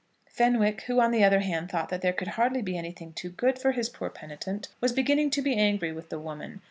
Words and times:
Fenwick, 0.27 0.81
who, 0.87 0.99
on 0.99 1.11
the 1.11 1.23
other 1.23 1.41
hand, 1.41 1.69
thought 1.69 1.89
that 1.89 2.01
there 2.01 2.11
could 2.11 2.25
be 2.29 2.31
hardly 2.31 2.75
anything 2.75 3.13
too 3.13 3.29
good 3.29 3.59
for 3.59 3.73
his 3.73 3.87
poor 3.87 4.09
penitent, 4.09 4.67
was 4.81 4.91
beginning 4.93 5.29
to 5.29 5.43
be 5.43 5.55
angry 5.55 5.91
with 5.93 6.09
the 6.09 6.17
woman. 6.17 6.59